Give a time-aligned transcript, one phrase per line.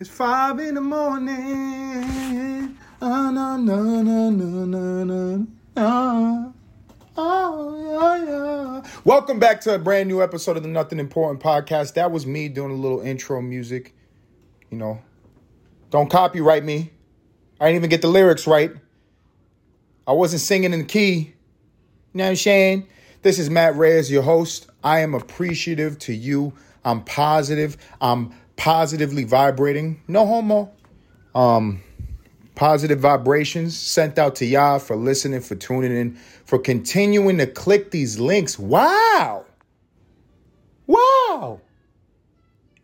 [0.00, 1.34] It's five in the morning.
[3.02, 5.44] Ah, na, na, na, na, na, na,
[5.76, 6.52] ah.
[7.16, 8.90] Oh, yeah, yeah.
[9.02, 11.94] Welcome back to a brand new episode of the Nothing Important podcast.
[11.94, 13.92] That was me doing a little intro music.
[14.70, 15.00] You know,
[15.90, 16.92] don't copyright me.
[17.60, 18.70] I didn't even get the lyrics right.
[20.06, 21.34] I wasn't singing in the key.
[22.12, 22.86] You know what I'm saying?
[23.22, 24.70] This is Matt Reyes, your host.
[24.84, 26.52] I am appreciative to you.
[26.84, 27.76] I'm positive.
[28.00, 30.02] I'm positively vibrating.
[30.08, 30.70] No homo.
[31.34, 31.80] Um,
[32.56, 37.92] positive vibrations sent out to y'all for listening, for tuning in, for continuing to click
[37.92, 38.58] these links.
[38.58, 39.46] Wow.
[40.86, 41.60] Wow.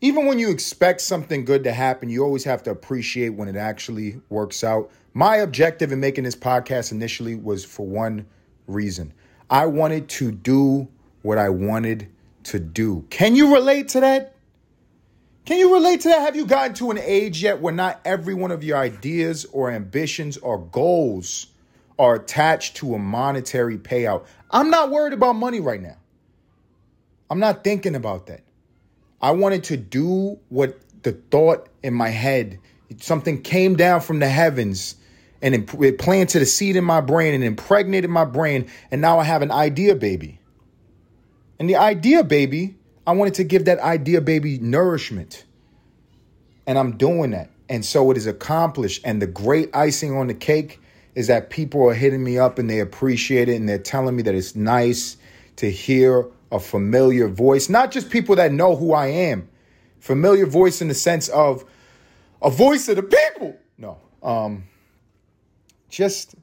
[0.00, 3.56] Even when you expect something good to happen, you always have to appreciate when it
[3.56, 4.90] actually works out.
[5.12, 8.26] My objective in making this podcast initially was for one
[8.66, 9.12] reason
[9.50, 10.88] I wanted to do
[11.22, 12.08] what I wanted
[12.44, 13.04] to do.
[13.10, 14.33] Can you relate to that?
[15.44, 16.20] Can you relate to that?
[16.20, 19.70] Have you gotten to an age yet where not every one of your ideas or
[19.70, 21.48] ambitions or goals
[21.98, 24.24] are attached to a monetary payout?
[24.50, 25.96] I'm not worried about money right now.
[27.28, 28.40] I'm not thinking about that.
[29.20, 32.58] I wanted to do what the thought in my head,
[32.98, 34.96] something came down from the heavens
[35.42, 38.70] and it planted a seed in my brain and impregnated my brain.
[38.90, 40.40] And now I have an idea baby.
[41.58, 45.44] And the idea baby I wanted to give that idea baby nourishment.
[46.66, 47.50] And I'm doing that.
[47.68, 49.02] And so it is accomplished.
[49.04, 50.80] And the great icing on the cake
[51.14, 54.22] is that people are hitting me up and they appreciate it and they're telling me
[54.22, 55.16] that it's nice
[55.56, 59.48] to hear a familiar voice, not just people that know who I am.
[59.98, 61.64] Familiar voice in the sense of
[62.42, 63.56] a voice of the people.
[63.78, 63.98] No.
[64.22, 64.64] Um
[65.88, 66.34] just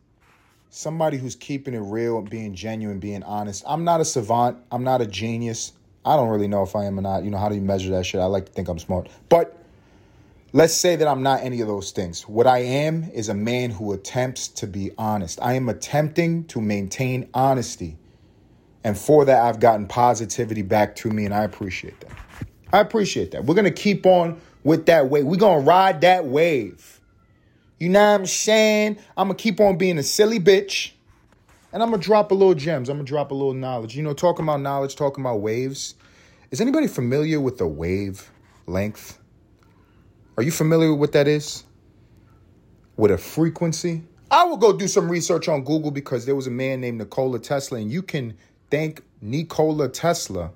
[0.70, 3.64] somebody who's keeping it real being genuine, being honest.
[3.68, 4.58] I'm not a savant.
[4.72, 5.74] I'm not a genius.
[6.06, 7.24] I don't really know if I am or not.
[7.24, 8.22] You know, how do you measure that shit?
[8.22, 9.10] I like to think I'm smart.
[9.30, 9.58] But
[10.54, 12.24] let's say that I'm not any of those things.
[12.28, 15.40] What I am is a man who attempts to be honest.
[15.42, 17.98] I am attempting to maintain honesty.
[18.84, 22.12] And for that, I've gotten positivity back to me, and I appreciate that.
[22.74, 23.46] I appreciate that.
[23.46, 25.26] We're going to keep on with that wave.
[25.26, 27.00] We're going to ride that wave.
[27.80, 28.98] You know what I'm saying?
[29.16, 30.92] I'm going to keep on being a silly bitch.
[31.74, 32.90] And I'm gonna drop a little gems.
[32.90, 33.96] I'm gonna drop a little knowledge.
[33.96, 35.96] You know, talking about knowledge, talking about waves.
[36.52, 38.30] Is anybody familiar with the wave
[38.68, 39.20] length?
[40.38, 41.64] Are you familiar with what that is?
[42.98, 44.04] With a frequency?
[44.30, 47.40] I will go do some research on Google because there was a man named Nikola
[47.40, 48.38] Tesla, and you can
[48.70, 50.52] thank Nikola Tesla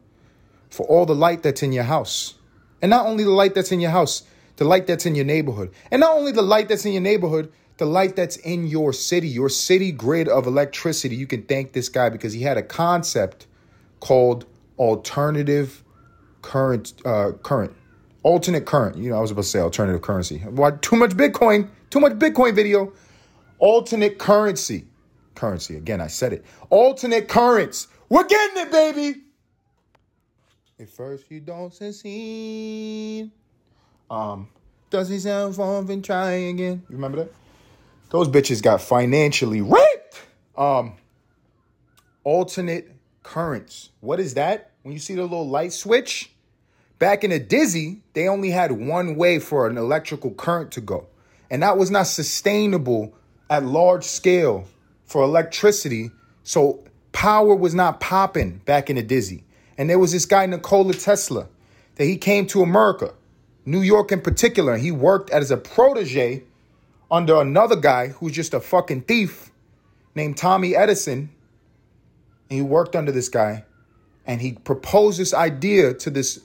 [0.69, 2.35] for all the light that's in your house.
[2.81, 4.23] And not only the light that's in your house,
[4.57, 5.73] the light that's in your neighborhood.
[5.91, 9.27] And not only the light that's in your neighborhood, the light that's in your city,
[9.27, 13.47] your city grid of electricity, you can thank this guy because he had a concept
[13.99, 14.45] called
[14.79, 15.83] alternative
[16.41, 17.73] current, uh, current,
[18.23, 18.97] alternate current.
[18.97, 20.39] You know, I was about to say alternative currency.
[20.39, 20.81] What?
[20.81, 22.93] Too much Bitcoin, too much Bitcoin video.
[23.59, 24.85] Alternate currency,
[25.33, 25.77] currency.
[25.77, 26.45] Again, I said it.
[26.69, 27.87] Alternate currents.
[28.09, 29.21] We're getting it, baby.
[30.77, 33.31] At first you don't succeed.
[34.09, 34.49] Um,
[34.89, 36.83] does he sound fun and try again?
[36.89, 37.31] You remember that?
[38.09, 40.21] Those bitches got financially raped.
[40.57, 40.93] Um,
[42.23, 42.91] alternate
[43.23, 43.89] currents.
[44.01, 44.71] What is that?
[44.83, 46.31] When you see the little light switch?
[46.99, 51.07] Back in the dizzy, they only had one way for an electrical current to go.
[51.49, 53.13] And that was not sustainable
[53.49, 54.65] at large scale
[55.05, 56.11] for electricity.
[56.43, 59.43] So power was not popping back in the dizzy.
[59.77, 61.47] And there was this guy, Nikola Tesla,
[61.95, 63.13] that he came to America,
[63.65, 66.43] New York in particular, and he worked as a protege
[67.09, 69.51] under another guy who's just a fucking thief
[70.13, 71.29] named Tommy Edison.
[72.49, 73.65] And he worked under this guy
[74.25, 76.39] and he proposed this idea to this,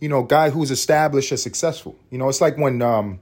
[0.00, 1.96] you know, guy who's established as successful.
[2.10, 3.20] You know, it's like when um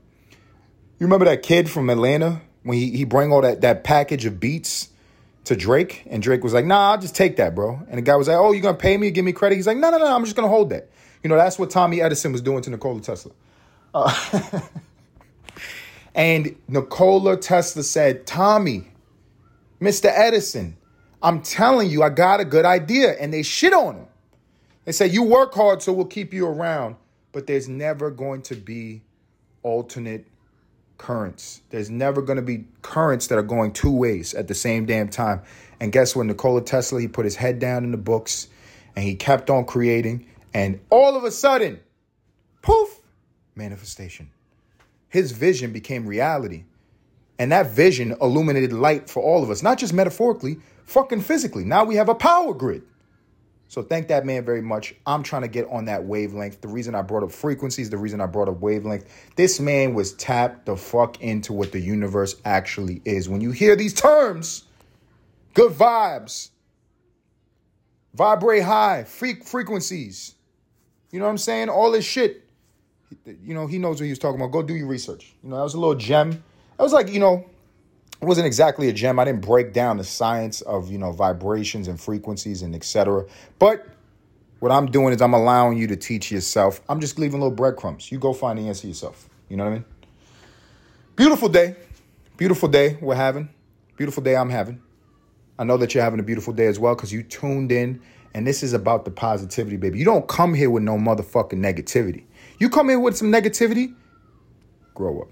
[0.99, 4.41] you remember that kid from Atlanta when he, he bring all that that package of
[4.41, 4.88] beats
[5.44, 8.16] to Drake and Drake was like, "Nah, I'll just take that, bro." And the guy
[8.16, 10.06] was like, "Oh, you're to pay me, give me credit?" He's like, "No, no, no,
[10.06, 10.88] I'm just to hold that."
[11.22, 13.32] You know, that's what Tommy Edison was doing to Nikola Tesla.
[13.93, 14.12] Uh,
[16.14, 18.88] And Nikola Tesla said, Tommy,
[19.81, 20.06] Mr.
[20.06, 20.76] Edison,
[21.22, 23.12] I'm telling you, I got a good idea.
[23.12, 24.06] And they shit on him.
[24.84, 26.96] They say, You work hard, so we'll keep you around.
[27.32, 29.02] But there's never going to be
[29.62, 30.26] alternate
[30.99, 31.62] currents.
[31.70, 35.08] There's never going to be currents that are going two ways at the same damn
[35.08, 35.43] time.
[35.81, 36.26] And guess what?
[36.26, 38.49] Nikola Tesla, he put his head down in the books
[38.94, 40.26] and he kept on creating.
[40.52, 41.81] And all of a sudden,
[42.62, 43.00] poof,
[43.56, 44.31] manifestation
[45.14, 46.64] his vision became reality.
[47.38, 50.56] And that vision illuminated light for all of us, not just metaphorically,
[50.87, 51.64] fucking physically.
[51.64, 52.82] Now we have a power grid.
[53.69, 54.93] So thank that man very much.
[55.06, 56.62] I'm trying to get on that wavelength.
[56.62, 59.06] The reason I brought up frequencies, the reason I brought up wavelength,
[59.37, 63.28] this man was tapped the fuck into what the universe actually is.
[63.28, 64.64] When you hear these terms,
[65.55, 66.50] good vibes,
[68.14, 70.34] vibrate high, freak frequencies.
[71.12, 71.69] You know what I'm saying?
[71.69, 72.44] All this shit.
[73.43, 74.53] You know, he knows what he was talking about.
[74.53, 75.35] Go do your research.
[75.43, 76.31] You know, that was a little gem.
[76.31, 77.47] That was like, you know,
[78.21, 79.19] it wasn't exactly a gem.
[79.19, 83.27] I didn't break down the science of, you know, vibrations and frequencies and etc.
[83.59, 83.87] But
[84.61, 86.81] what I'm doing is I'm allowing you to teach yourself.
[86.89, 88.11] I'm just leaving little breadcrumbs.
[88.11, 89.29] You go find the answer yourself.
[89.49, 89.85] You know what I mean?
[91.17, 91.77] Beautiful day.
[92.37, 93.49] Beautiful day we're having.
[93.97, 94.81] Beautiful day I'm having.
[95.59, 98.00] I know that you're having a beautiful day as well because you tuned in.
[98.35, 99.99] And this is about the positivity, baby.
[100.00, 102.25] You don't come here with no motherfucking negativity.
[102.64, 103.94] You come in with some negativity,
[104.94, 105.28] grow up.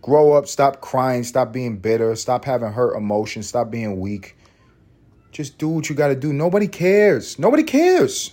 [0.00, 4.38] Grow up, stop crying, stop being bitter, stop having hurt emotions, stop being weak.
[5.32, 6.32] Just do what you got to do.
[6.32, 7.38] Nobody cares.
[7.38, 8.32] Nobody cares.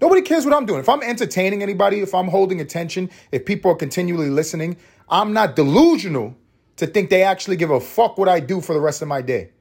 [0.00, 0.80] Nobody cares what I'm doing.
[0.80, 4.76] If I'm entertaining anybody, if I'm holding attention, if people are continually listening,
[5.08, 6.36] I'm not delusional
[6.78, 9.22] to think they actually give a fuck what I do for the rest of my
[9.22, 9.52] day.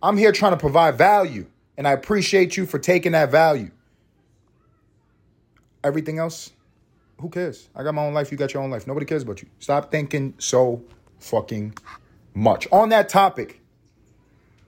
[0.00, 3.72] I'm here trying to provide value, and I appreciate you for taking that value.
[5.82, 6.52] Everything else,
[7.20, 7.68] who cares?
[7.74, 8.32] I got my own life.
[8.32, 8.86] You got your own life.
[8.86, 9.48] Nobody cares about you.
[9.58, 10.82] Stop thinking so
[11.18, 11.74] fucking
[12.34, 12.66] much.
[12.72, 13.60] On that topic,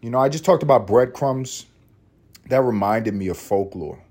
[0.00, 1.66] you know, I just talked about breadcrumbs.
[2.48, 4.02] That reminded me of folklore.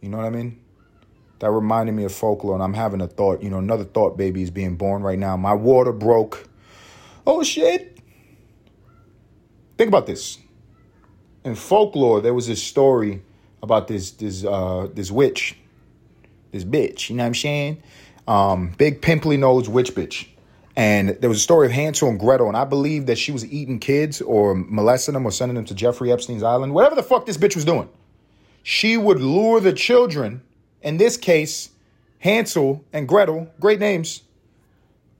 [0.00, 0.60] You know what I mean?
[1.40, 3.42] That reminded me of folklore, and I'm having a thought.
[3.42, 5.36] You know, another thought baby is being born right now.
[5.36, 6.48] My water broke.
[7.26, 7.98] Oh shit.
[9.76, 10.38] Think about this.
[11.44, 13.22] In folklore, there was this story
[13.62, 15.56] about this this uh, this witch
[16.50, 17.10] this bitch.
[17.10, 17.82] You know what I'm saying?
[18.26, 20.28] Um, big pimply nose witch bitch.
[20.76, 23.44] And there was a story of Hansel and Gretel, and I believe that she was
[23.44, 27.26] eating kids or molesting them or sending them to Jeffrey Epstein's island, whatever the fuck
[27.26, 27.88] this bitch was doing.
[28.62, 30.42] She would lure the children,
[30.82, 31.70] in this case,
[32.20, 34.22] Hansel and Gretel, great names,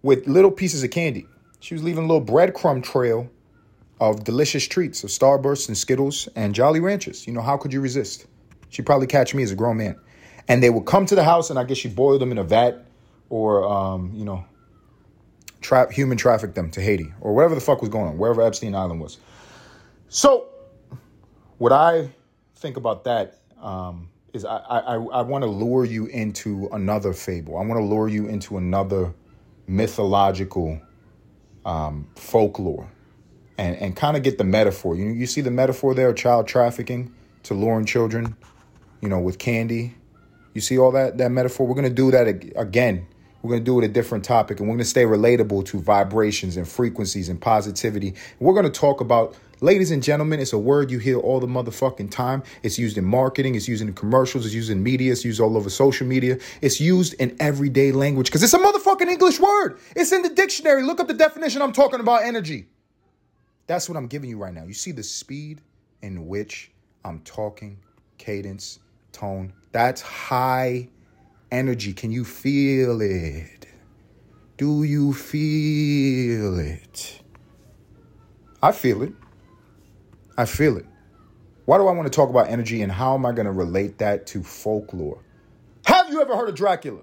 [0.02, 1.26] with little pieces of candy.
[1.58, 3.28] She was leaving a little breadcrumb trail
[4.00, 7.26] of delicious treats of Starbursts and Skittles and Jolly Ranchers.
[7.26, 8.26] You know, how could you resist?
[8.68, 9.98] She'd probably catch me as a grown man
[10.48, 12.44] and they would come to the house, and I guess she boiled them in a
[12.44, 12.84] vat,
[13.28, 14.44] or um, you know,
[15.60, 18.74] trap human trafficked them to Haiti or whatever the fuck was going on, wherever Epstein
[18.74, 19.18] Island was.
[20.08, 20.48] So,
[21.58, 22.10] what I
[22.56, 27.58] think about that um, is I I, I want to lure you into another fable.
[27.58, 29.12] I want to lure you into another
[29.66, 30.80] mythological
[31.66, 32.90] um, folklore,
[33.58, 34.96] and and kind of get the metaphor.
[34.96, 37.12] You you see the metaphor there, child trafficking
[37.42, 38.34] to luring children,
[39.02, 39.97] you know, with candy
[40.58, 41.66] you see all that that metaphor?
[41.66, 43.06] We're going to do that again.
[43.42, 45.78] We're going to do it a different topic and we're going to stay relatable to
[45.78, 48.14] vibrations and frequencies and positivity.
[48.40, 51.48] We're going to talk about Ladies and gentlemen, it's a word you hear all the
[51.48, 52.44] motherfucking time.
[52.62, 55.56] It's used in marketing, it's used in commercials, it's used in media, it's used all
[55.56, 56.38] over social media.
[56.62, 59.80] It's used in everyday language because it's a motherfucking English word.
[59.96, 60.84] It's in the dictionary.
[60.84, 61.60] Look up the definition.
[61.60, 62.68] I'm talking about energy.
[63.66, 64.62] That's what I'm giving you right now.
[64.62, 65.60] You see the speed
[66.02, 66.70] in which
[67.04, 67.80] I'm talking,
[68.16, 68.78] cadence,
[69.18, 69.52] tone.
[69.72, 70.88] That's high
[71.50, 71.92] energy.
[71.92, 73.66] Can you feel it?
[74.56, 77.20] Do you feel it?
[78.62, 79.12] I feel it.
[80.36, 80.86] I feel it.
[81.64, 83.98] Why do I want to talk about energy and how am I going to relate
[83.98, 85.22] that to folklore?
[85.84, 87.02] Have you ever heard of Dracula?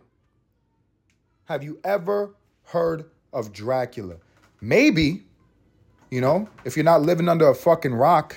[1.46, 2.34] Have you ever
[2.64, 4.16] heard of Dracula?
[4.62, 5.24] Maybe,
[6.10, 8.36] you know, if you're not living under a fucking rock,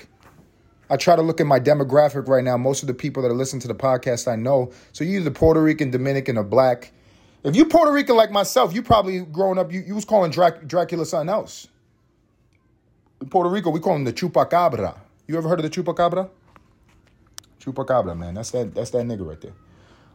[0.91, 2.57] I try to look at my demographic right now.
[2.57, 4.73] Most of the people that are listening to the podcast I know.
[4.93, 6.93] So you either Puerto Rican, Dominican, or black.
[7.45, 10.67] If you Puerto Rican like myself, you probably growing up, you, you was calling Drac-
[10.67, 11.69] Dracula something else.
[13.21, 14.99] In Puerto Rico, we call him the chupacabra.
[15.27, 16.31] You ever heard of the chupacabra?
[17.61, 18.35] Chupacabra, man.
[18.35, 19.53] That's that that's that nigga right there.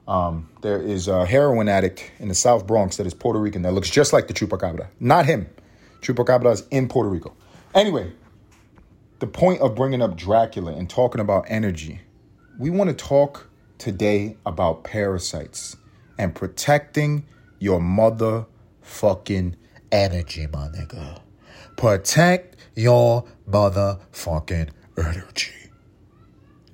[0.08, 3.74] Um, there is a heroin addict in the South Bronx that is Puerto Rican that
[3.74, 4.88] looks just like the chupacabra.
[5.00, 5.48] Not him.
[6.02, 7.34] Chupacabra is in Puerto Rico.
[7.74, 8.12] Anyway,
[9.24, 12.02] the point of bringing up Dracula and talking about energy,
[12.60, 15.78] we want to talk today about parasites
[16.18, 17.26] and protecting
[17.58, 19.56] your motherfucking
[19.94, 21.22] energy, my nigga.
[21.78, 25.70] Protect your motherfucking energy.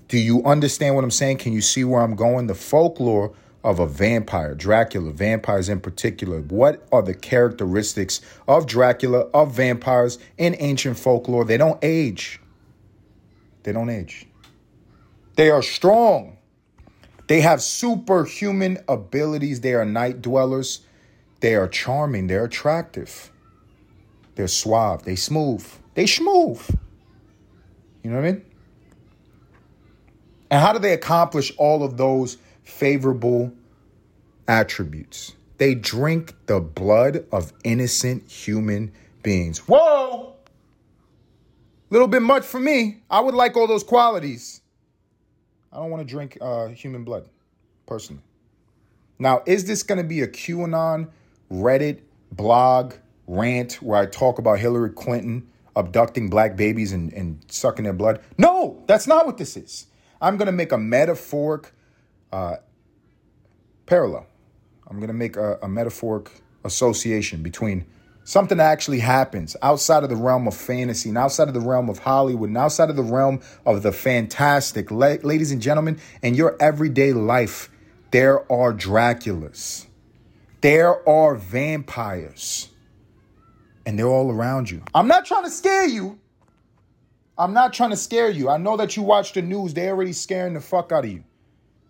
[0.08, 1.38] Do you understand what I'm saying?
[1.38, 2.48] Can you see where I'm going?
[2.48, 3.32] The folklore
[3.63, 6.42] of a vampire, Dracula, vampires in particular.
[6.42, 11.46] What are the characteristics of Dracula, of vampires in ancient folklore?
[11.46, 12.39] They don't age.
[13.63, 14.25] They don't age.
[15.36, 16.38] They are strong.
[17.28, 19.62] They have superhuman abilities.
[19.62, 20.82] They are night dwellers.
[21.42, 22.28] They are charming.
[22.28, 23.32] They're attractive.
[24.36, 25.04] They're suave.
[25.04, 25.66] They smooth.
[25.96, 26.62] They smooth.
[28.04, 28.46] You know what I mean?
[30.50, 32.38] And how do they accomplish all of those
[32.70, 33.52] favorable
[34.48, 35.34] attributes?
[35.58, 39.60] They drink the blood of innocent human beings.
[39.68, 40.36] Whoa!
[41.90, 43.02] Little bit much for me.
[43.10, 44.62] I would like all those qualities.
[45.74, 47.28] I don't want to drink uh, human blood,
[47.86, 48.22] personally.
[49.18, 51.10] Now, is this going to be a QAnon
[51.52, 52.00] Reddit
[52.32, 52.94] blog
[53.28, 58.22] rant where I talk about Hillary Clinton abducting black babies and, and sucking their blood?
[58.38, 59.88] No, that's not what this is.
[60.22, 61.74] I'm going to make a metaphoric
[62.32, 62.58] uh,
[63.86, 64.26] parallel.
[64.88, 66.30] I'm going to make a, a metaphoric
[66.64, 67.86] association between
[68.24, 71.90] something that actually happens outside of the realm of fantasy and outside of the realm
[71.90, 74.92] of Hollywood and outside of the realm of the fantastic.
[74.92, 77.70] La- ladies and gentlemen, in your everyday life,
[78.12, 79.88] there are Draculas,
[80.62, 82.70] there are vampires,
[83.86, 84.84] and they're all around you.
[84.94, 86.20] I'm not trying to scare you.
[87.38, 88.50] I'm not trying to scare you.
[88.50, 91.24] I know that you watch the news, they're already scaring the fuck out of you.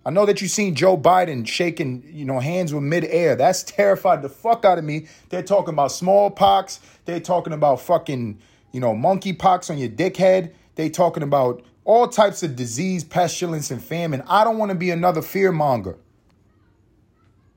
[0.09, 3.35] I know that you've seen Joe Biden shaking, you know, hands with midair.
[3.35, 5.05] That's terrified the fuck out of me.
[5.29, 6.79] They're talking about smallpox.
[7.05, 8.39] They're talking about fucking,
[8.71, 10.53] you know, monkeypox on your dickhead.
[10.73, 14.23] They're talking about all types of disease, pestilence, and famine.
[14.27, 15.95] I don't want to be another fear monger.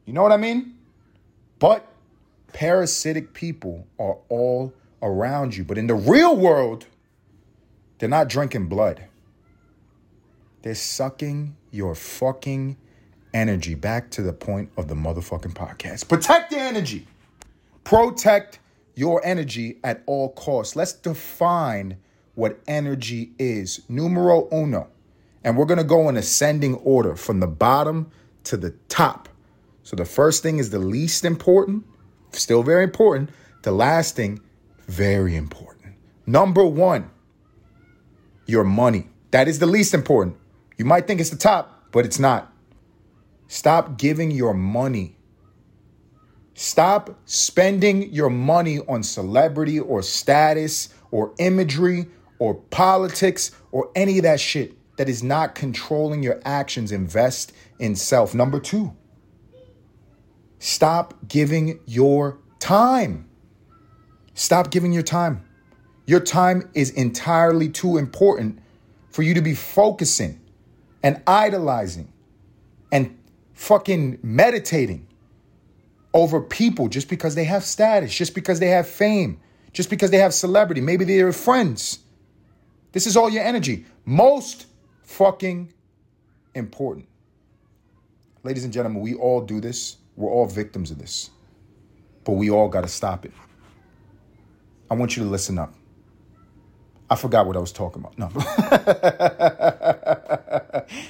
[0.05, 0.75] You know what I mean?
[1.59, 1.89] But
[2.53, 5.65] parasitic people are all around you.
[5.65, 6.85] But in the real world,
[7.97, 9.07] they're not drinking blood.
[10.61, 12.77] They're sucking your fucking
[13.35, 16.09] energy back to the point of the motherfucking podcast.
[16.09, 17.09] Protect the energy.
[17.83, 18.61] Protect
[18.95, 20.77] your energy at all costs.
[20.77, 21.97] Let's define
[22.35, 23.81] what energy is.
[23.89, 24.89] Numero uno.
[25.43, 28.11] And we're going to go in ascending order from the bottom
[28.45, 29.29] to the top.
[29.83, 31.85] So the first thing is the least important,
[32.31, 33.31] still very important.
[33.63, 34.41] The last thing,
[34.87, 35.95] very important.
[36.27, 37.11] Number one,
[38.47, 39.09] your money.
[39.33, 40.37] That is the least important.
[40.83, 42.53] You might think it's the top, but it's not.
[43.47, 45.15] Stop giving your money.
[46.55, 52.07] Stop spending your money on celebrity or status or imagery
[52.41, 56.91] or politics or any of that shit that is not controlling your actions.
[56.91, 58.35] Invest in self.
[58.35, 58.93] Number two,
[60.59, 63.31] stop giving your time.
[64.35, 65.45] Stop giving your time.
[66.07, 68.59] Your time is entirely too important
[69.11, 70.41] for you to be focusing
[71.03, 72.13] and idolizing
[72.91, 73.19] and
[73.55, 75.07] fucking meditating
[76.15, 79.41] over people just because they have status, just because they have fame,
[79.73, 80.81] just because they have celebrity.
[80.81, 82.01] Maybe they're friends.
[82.93, 83.87] This is all your energy.
[84.05, 84.67] Most
[85.03, 85.73] fucking
[86.55, 87.07] important.
[88.43, 89.97] Ladies and gentlemen, we all do this.
[90.17, 91.31] We're all victims of this.
[92.25, 93.33] But we all got to stop it.
[94.91, 95.75] I want you to listen up.
[97.13, 98.19] I forgot what I was talking about.
[98.19, 98.29] No.
[98.39, 98.47] that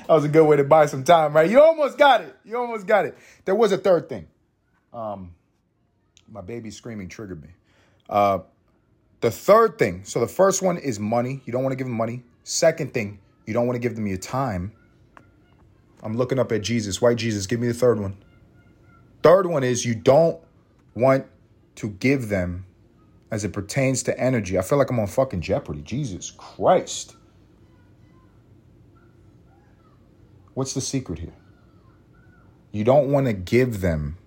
[0.08, 1.48] was a good way to buy some time, right?
[1.48, 2.36] You almost got it.
[2.44, 3.16] You almost got it.
[3.44, 4.26] There was a third thing.
[4.92, 5.36] Um,
[6.28, 7.50] my baby screaming triggered me.
[8.10, 8.40] Uh,
[9.20, 10.02] the third thing.
[10.02, 11.40] So the first one is money.
[11.44, 12.24] You don't want to give them money.
[12.42, 14.72] Second thing, you don't want to give them your time.
[16.02, 17.00] I'm looking up at Jesus.
[17.00, 18.16] White Jesus, give me the third one.
[19.22, 20.40] Third one is you don't
[20.96, 21.26] want
[21.76, 22.66] to give them
[23.32, 24.58] as it pertains to energy.
[24.58, 25.80] I feel like I'm on fucking Jeopardy.
[25.80, 27.16] Jesus Christ.
[30.52, 31.32] What's the secret here?
[32.72, 34.18] You don't want to give them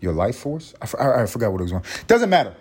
[0.00, 0.74] your life force.
[0.80, 1.82] I, I, I forgot what it was on.
[2.06, 2.54] Doesn't matter.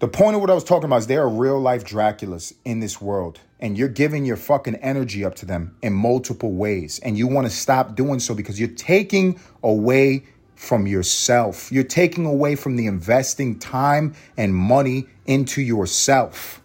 [0.00, 2.80] The point of what I was talking about is there are real life Draculas in
[2.80, 6.98] this world, and you're giving your fucking energy up to them in multiple ways.
[6.98, 10.24] And you want to stop doing so because you're taking away
[10.62, 11.72] from yourself.
[11.72, 16.62] You're taking away from the investing time and money into yourself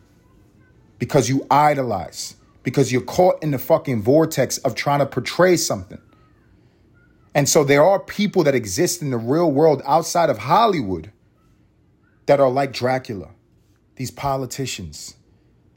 [1.00, 6.00] because you idolize because you're caught in the fucking vortex of trying to portray something.
[7.34, 11.12] And so there are people that exist in the real world outside of Hollywood
[12.28, 13.32] that are like Dracula,
[13.96, 15.16] these politicians,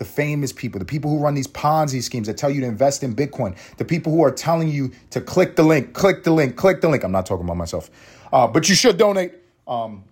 [0.01, 3.03] the famous people, the people who run these Ponzi schemes that tell you to invest
[3.03, 6.57] in Bitcoin, the people who are telling you to click the link, click the link,
[6.57, 7.05] click the link.
[7.05, 7.91] I'm not talking about myself,
[8.33, 9.35] uh, but you should donate.
[9.69, 10.05] Um,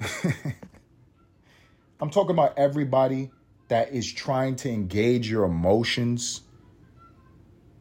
[2.00, 3.30] I'm talking about everybody
[3.68, 6.40] that is trying to engage your emotions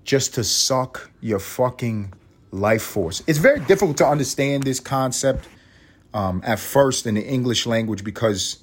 [0.03, 2.13] just to suck your fucking
[2.51, 3.23] life force.
[3.25, 5.49] It's very difficult to understand this concept
[6.13, 8.62] um, at first in the English language because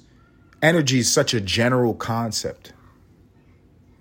[0.61, 2.73] energy is such a general concept.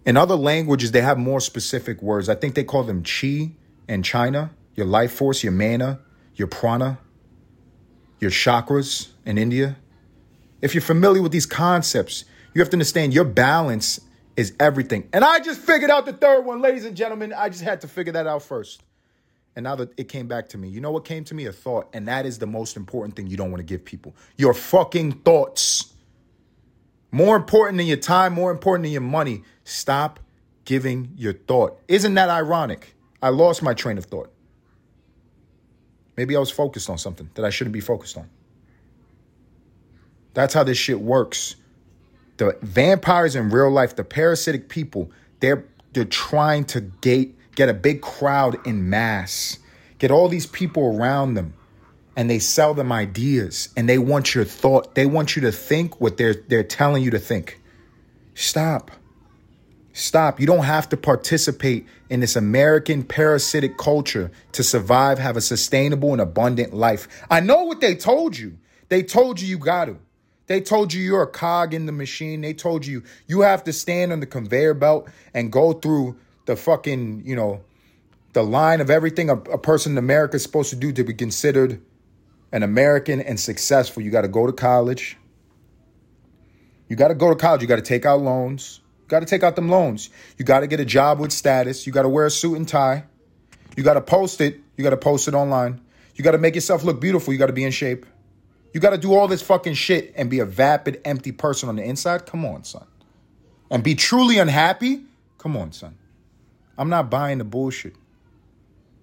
[0.06, 2.28] In other languages, they have more specific words.
[2.28, 3.52] I think they call them chi
[3.88, 6.00] in China, your life force, your mana,
[6.34, 6.98] your prana,
[8.18, 9.76] your chakras in India.
[10.60, 12.24] If you're familiar with these concepts,
[12.54, 14.00] you have to understand your balance
[14.36, 15.08] is everything.
[15.12, 17.32] And I just figured out the third one, ladies and gentlemen.
[17.32, 18.82] I just had to figure that out first.
[19.56, 21.46] And now that it came back to me, you know what came to me?
[21.46, 21.88] A thought.
[21.92, 25.12] And that is the most important thing you don't want to give people your fucking
[25.20, 25.92] thoughts.
[27.12, 29.42] More important than your time, more important than your money.
[29.64, 30.20] Stop
[30.64, 31.78] giving your thought.
[31.88, 32.94] Isn't that ironic?
[33.22, 34.32] I lost my train of thought.
[36.16, 38.28] Maybe I was focused on something that I shouldn't be focused on.
[40.34, 41.56] That's how this shit works.
[42.36, 47.74] The vampires in real life, the parasitic people, they're they're trying to gate get a
[47.74, 49.58] big crowd in mass,
[49.98, 51.54] get all these people around them,
[52.16, 54.94] and they sell them ideas and they want your thought.
[54.94, 57.60] They want you to think what they're they're telling you to think.
[58.34, 58.90] Stop.
[59.92, 60.40] Stop.
[60.40, 66.12] You don't have to participate in this American parasitic culture to survive, have a sustainable
[66.12, 67.08] and abundant life.
[67.30, 68.58] I know what they told you.
[68.88, 69.98] They told you you got to.
[70.46, 72.40] They told you you're a cog in the machine.
[72.40, 76.56] They told you you have to stand on the conveyor belt and go through the
[76.56, 77.62] fucking, you know,
[78.32, 81.14] the line of everything a, a person in America is supposed to do to be
[81.14, 81.80] considered
[82.52, 84.02] an American and successful.
[84.02, 85.16] You got to go to college.
[86.88, 87.62] You got to go to college.
[87.62, 88.80] You got to take out loans.
[89.02, 90.10] You got to take out them loans.
[90.38, 91.86] You got to get a job with status.
[91.86, 93.04] You got to wear a suit and tie.
[93.76, 94.60] You got to post it.
[94.76, 95.80] You got to post it online.
[96.14, 97.32] You got to make yourself look beautiful.
[97.32, 98.06] You got to be in shape.
[98.72, 101.76] You got to do all this fucking shit and be a vapid, empty person on
[101.76, 102.26] the inside?
[102.26, 102.86] Come on, son.
[103.70, 105.04] And be truly unhappy?
[105.38, 105.96] Come on, son.
[106.76, 107.94] I'm not buying the bullshit.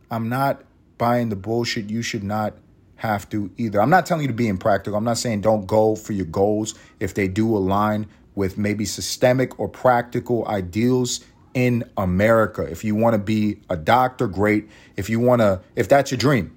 [0.09, 0.63] I'm not
[0.97, 1.89] buying the bullshit.
[1.89, 2.53] You should not
[2.97, 3.81] have to either.
[3.81, 4.97] I'm not telling you to be impractical.
[4.97, 9.59] I'm not saying don't go for your goals if they do align with maybe systemic
[9.59, 11.21] or practical ideals
[11.53, 12.63] in America.
[12.63, 14.69] If you want to be a doctor, great.
[14.95, 16.55] If you want to, if that's your dream,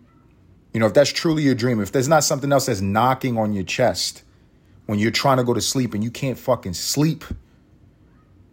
[0.75, 3.53] you know, if that's truly your dream, if there's not something else that's knocking on
[3.53, 4.23] your chest
[4.87, 7.25] when you're trying to go to sleep and you can't fucking sleep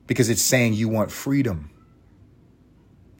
[0.08, 1.70] because it's saying you want freedom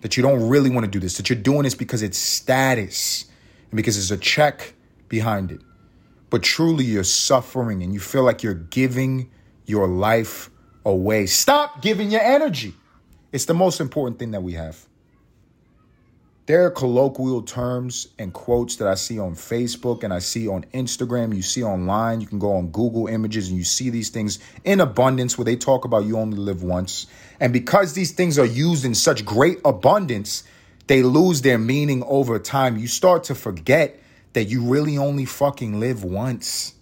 [0.02, 3.26] that you don't really want to do this, that you're doing this because it's status
[3.72, 4.74] and because there's a check
[5.10, 5.62] behind it.
[6.30, 9.30] But truly, you're suffering and you feel like you're giving
[9.66, 10.50] your life
[10.86, 11.26] away.
[11.26, 12.74] Stop giving your energy.
[13.32, 14.88] It's the most important thing that we have.
[16.48, 20.64] There are colloquial terms and quotes that I see on Facebook and I see on
[20.74, 22.22] Instagram, you see online.
[22.22, 25.58] You can go on Google Images and you see these things in abundance where they
[25.58, 27.08] talk about you only live once.
[27.42, 30.44] And because these things are used in such great abundance,
[30.88, 32.78] they lose their meaning over time.
[32.78, 34.00] You start to forget
[34.34, 36.74] that you really only fucking live once.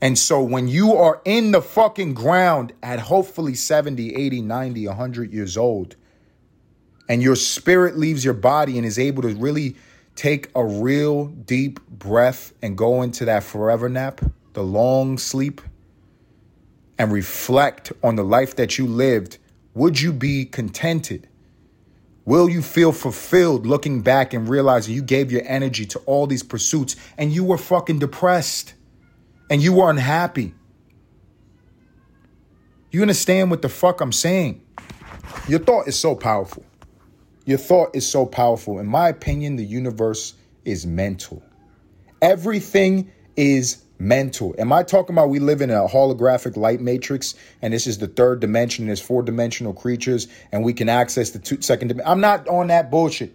[0.00, 5.32] And so when you are in the fucking ground at hopefully 70, 80, 90, 100
[5.32, 5.96] years old,
[7.08, 9.76] and your spirit leaves your body and is able to really
[10.16, 14.20] take a real deep breath and go into that forever nap,
[14.52, 15.60] the long sleep,
[16.98, 19.38] and reflect on the life that you lived,
[19.74, 21.28] would you be contented?
[22.24, 26.42] Will you feel fulfilled looking back and realizing you gave your energy to all these
[26.42, 28.74] pursuits and you were fucking depressed
[29.50, 30.54] and you were unhappy?
[32.92, 34.64] You understand what the fuck I'm saying?
[35.48, 36.64] Your thought is so powerful.
[37.44, 38.78] Your thought is so powerful.
[38.78, 41.42] In my opinion, the universe is mental.
[42.20, 44.54] Everything is mental.
[44.58, 48.08] Am I talking about we live in a holographic light matrix and this is the
[48.08, 52.10] third dimension, there's four dimensional creatures and we can access the two, second dimension?
[52.10, 53.34] I'm not on that bullshit.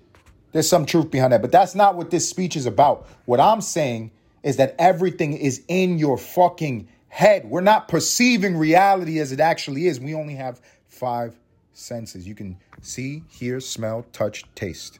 [0.52, 3.08] There's some truth behind that, but that's not what this speech is about.
[3.26, 4.12] What I'm saying
[4.43, 7.50] is that everything is in your fucking head.
[7.50, 10.00] We're not perceiving reality as it actually is.
[10.00, 11.38] We only have five
[11.74, 12.28] senses.
[12.28, 15.00] You can see, hear, smell, touch, taste.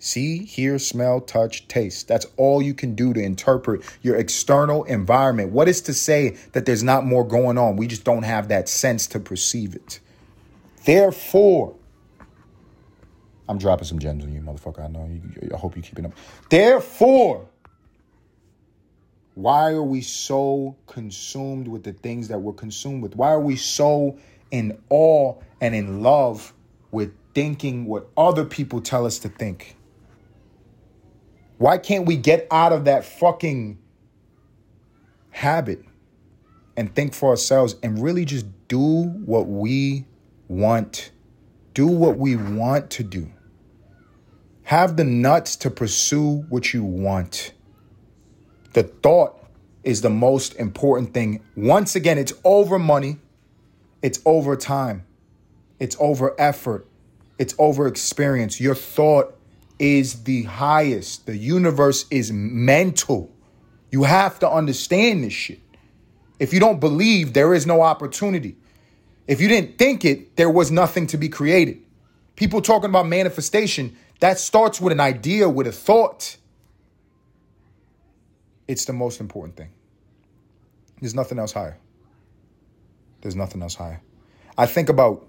[0.00, 2.06] See, hear, smell, touch, taste.
[2.06, 5.50] That's all you can do to interpret your external environment.
[5.50, 7.76] What is to say that there's not more going on?
[7.76, 9.98] We just don't have that sense to perceive it.
[10.84, 11.74] Therefore,
[13.48, 14.84] I'm dropping some gems on you, motherfucker.
[14.84, 15.08] I know.
[15.10, 16.12] You, I hope you're keeping up.
[16.48, 17.48] Therefore,
[19.34, 23.16] why are we so consumed with the things that we're consumed with?
[23.16, 24.18] Why are we so
[24.50, 26.52] in awe and in love
[26.92, 29.76] with thinking what other people tell us to think?
[31.58, 33.78] Why can't we get out of that fucking
[35.30, 35.84] habit
[36.76, 40.06] and think for ourselves and really just do what we
[40.46, 41.10] want?
[41.74, 43.30] Do what we want to do.
[44.62, 47.52] Have the nuts to pursue what you want.
[48.72, 49.44] The thought
[49.82, 51.42] is the most important thing.
[51.56, 53.16] Once again, it's over money,
[54.02, 55.04] it's over time.
[55.78, 56.86] It's over effort.
[57.38, 58.60] It's over experience.
[58.60, 59.37] Your thought
[59.78, 61.26] is the highest.
[61.26, 63.34] The universe is mental.
[63.90, 65.60] You have to understand this shit.
[66.38, 68.56] If you don't believe, there is no opportunity.
[69.26, 71.82] If you didn't think it, there was nothing to be created.
[72.36, 76.36] People talking about manifestation, that starts with an idea, with a thought.
[78.66, 79.70] It's the most important thing.
[81.00, 81.78] There's nothing else higher.
[83.20, 84.02] There's nothing else higher.
[84.56, 85.27] I think about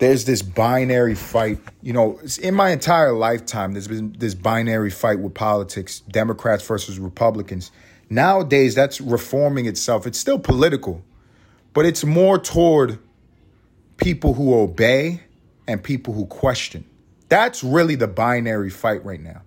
[0.00, 1.60] there's this binary fight.
[1.82, 6.98] You know, in my entire lifetime, there's been this binary fight with politics, Democrats versus
[6.98, 7.70] Republicans.
[8.08, 10.06] Nowadays, that's reforming itself.
[10.06, 11.04] It's still political,
[11.74, 12.98] but it's more toward
[13.98, 15.20] people who obey
[15.68, 16.84] and people who question.
[17.28, 19.42] That's really the binary fight right now.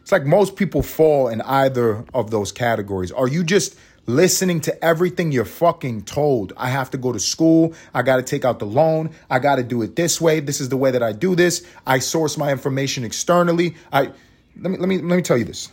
[0.00, 3.12] It's like most people fall in either of those categories.
[3.12, 3.76] Are you just
[4.08, 6.54] listening to everything you're fucking told.
[6.56, 7.74] I have to go to school.
[7.94, 9.10] I got to take out the loan.
[9.30, 10.40] I got to do it this way.
[10.40, 11.64] This is the way that I do this.
[11.86, 13.76] I source my information externally.
[13.92, 14.12] I
[14.56, 15.70] let me let me let me tell you this.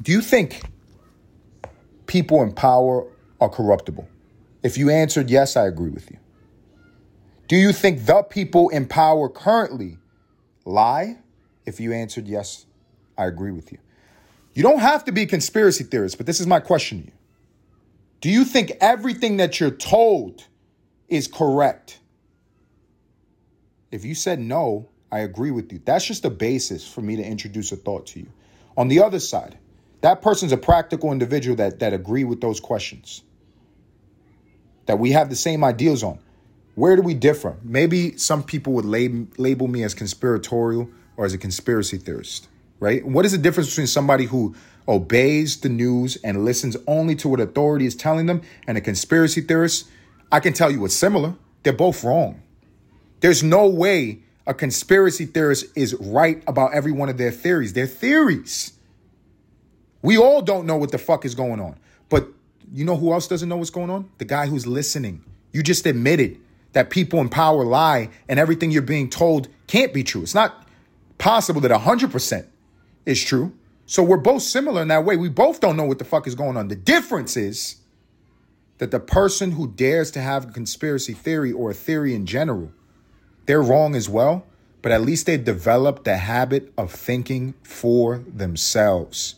[0.00, 0.62] Do you think
[2.06, 3.06] people in power
[3.40, 4.08] are corruptible?
[4.62, 6.18] If you answered yes, I agree with you.
[7.48, 9.98] Do you think the people in power currently
[10.64, 11.18] lie?
[11.64, 12.66] If you answered yes,
[13.18, 13.78] I agree with you.
[14.54, 17.12] You don't have to be a conspiracy theorist, but this is my question to you.
[18.20, 20.44] Do you think everything that you're told
[21.08, 22.00] is correct?
[23.90, 25.80] If you said no, I agree with you.
[25.84, 28.26] That's just a basis for me to introduce a thought to you.
[28.76, 29.58] On the other side,
[30.00, 33.22] that person's a practical individual that, that agree with those questions,
[34.86, 36.18] that we have the same ideals on.
[36.74, 37.56] Where do we differ?
[37.62, 42.48] Maybe some people would label, label me as conspiratorial or as a conspiracy theorist,
[42.80, 43.06] right?
[43.06, 44.54] What is the difference between somebody who
[44.88, 49.40] obeys the news and listens only to what authority is telling them, and a conspiracy
[49.40, 49.88] theorist,
[50.30, 51.34] I can tell you what's similar.
[51.62, 52.42] They're both wrong.
[53.20, 57.72] There's no way a conspiracy theorist is right about every one of their theories.
[57.72, 58.72] They're theories.
[60.02, 61.78] We all don't know what the fuck is going on.
[62.08, 62.28] But
[62.72, 64.08] you know who else doesn't know what's going on?
[64.18, 65.24] The guy who's listening.
[65.52, 66.38] You just admitted
[66.74, 70.22] that people in power lie and everything you're being told can't be true.
[70.22, 70.68] It's not
[71.18, 72.46] possible that 100%
[73.06, 73.54] is true.
[73.86, 75.16] So we're both similar in that way.
[75.16, 76.68] We both don't know what the fuck is going on.
[76.68, 77.76] The difference is
[78.78, 82.72] that the person who dares to have a conspiracy theory or a theory in general,
[83.46, 84.44] they're wrong as well,
[84.82, 89.36] but at least they've developed the habit of thinking for themselves.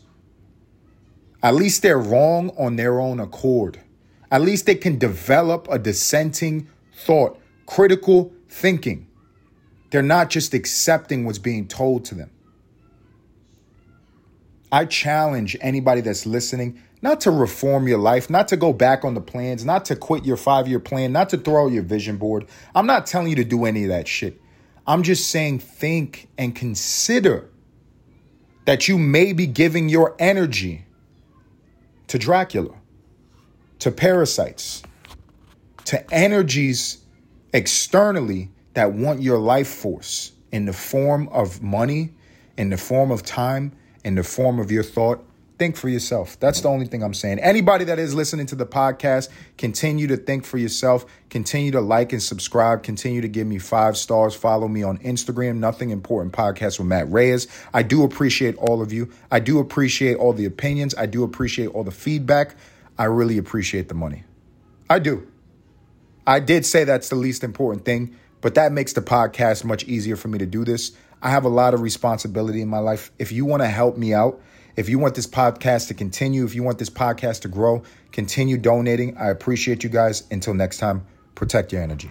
[1.43, 3.81] At least they're wrong on their own accord.
[4.31, 9.07] At least they can develop a dissenting thought, critical thinking.
[9.91, 12.31] They're not just accepting what's being told to them.
[14.71, 19.15] I challenge anybody that's listening not to reform your life, not to go back on
[19.15, 22.17] the plans, not to quit your five year plan, not to throw out your vision
[22.17, 22.47] board.
[22.75, 24.41] I'm not telling you to do any of that shit.
[24.87, 27.51] I'm just saying think and consider
[28.65, 30.85] that you may be giving your energy
[32.09, 32.75] to Dracula,
[33.79, 34.83] to parasites,
[35.85, 36.99] to energies
[37.53, 42.13] externally that want your life force in the form of money,
[42.57, 43.73] in the form of time,
[44.05, 45.25] in the form of your thought,
[45.59, 46.39] think for yourself.
[46.39, 47.41] That's the only thing I'm saying.
[47.41, 51.05] Anybody that is listening to the podcast, continue to think for yourself.
[51.31, 52.83] Continue to like and subscribe.
[52.85, 54.35] Continue to give me five stars.
[54.35, 57.49] Follow me on Instagram, Nothing Important Podcast with Matt Reyes.
[57.75, 59.11] I do appreciate all of you.
[59.31, 60.95] I do appreciate all the opinions.
[60.97, 62.55] I do appreciate all the feedback.
[62.97, 64.25] I really appreciate the money.
[64.89, 65.27] I do.
[66.27, 70.15] I did say that's the least important thing, but that makes the podcast much easier
[70.15, 70.93] for me to do this.
[71.23, 73.11] I have a lot of responsibility in my life.
[73.19, 74.41] If you want to help me out,
[74.77, 78.57] if you want this podcast to continue, if you want this podcast to grow, continue
[78.57, 79.17] donating.
[79.17, 80.23] I appreciate you guys.
[80.31, 81.05] Until next time,
[81.35, 82.11] protect your energy.